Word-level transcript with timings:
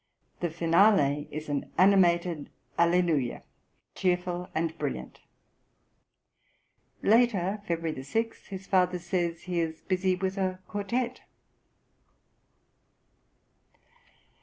The 0.39 0.49
finale 0.49 1.27
is 1.29 1.47
an 1.47 1.71
animated 1.77 2.49
"Alleluia," 2.75 3.43
cheerful 3.93 4.49
and 4.55 4.75
brilliant. 4.79 5.19
Later 7.03 7.61
(February 7.67 8.01
6) 8.01 8.47
his 8.47 8.65
father 8.65 8.97
says 8.97 9.43
he 9.43 9.59
is 9.59 9.81
busy 9.81 10.15
with 10.15 10.39
a 10.39 10.57
quartet. 10.67 11.21